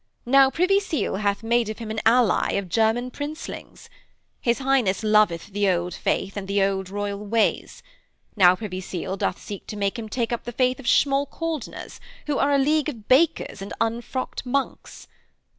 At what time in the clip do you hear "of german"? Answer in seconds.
2.53-3.11